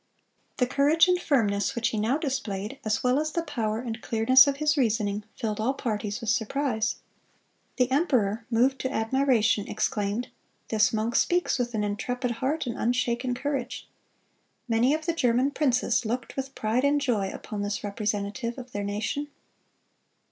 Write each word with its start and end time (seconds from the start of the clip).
The 0.57 0.65
courage 0.65 1.07
and 1.07 1.21
firmness 1.21 1.75
which 1.75 1.89
he 1.89 1.99
now 1.99 2.17
displayed, 2.17 2.79
as 2.83 3.03
well 3.03 3.19
as 3.19 3.33
the 3.33 3.43
power 3.43 3.77
and 3.81 4.01
clearness 4.01 4.47
of 4.47 4.57
his 4.57 4.75
reasoning, 4.75 5.25
filled 5.35 5.59
all 5.59 5.75
parties 5.75 6.21
with 6.21 6.31
surprise. 6.31 6.95
The 7.77 7.91
emperor, 7.91 8.43
moved 8.49 8.79
to 8.79 8.91
admiration, 8.91 9.67
exclaimed, 9.67 10.29
"This 10.69 10.91
monk 10.91 11.15
speaks 11.15 11.59
with 11.59 11.75
an 11.75 11.83
intrepid 11.83 12.31
heart 12.31 12.65
and 12.65 12.75
unshaken 12.79 13.35
courage." 13.35 13.87
Many 14.67 14.95
of 14.95 15.05
the 15.05 15.13
German 15.13 15.51
princes 15.51 16.03
looked 16.03 16.35
with 16.35 16.55
pride 16.55 16.83
and 16.83 16.99
joy 16.99 17.29
upon 17.31 17.61
this 17.61 17.83
representative 17.83 18.57
of 18.57 18.71
their 18.71 18.83
nation. 18.83 19.27